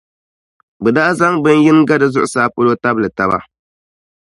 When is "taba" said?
3.17-3.37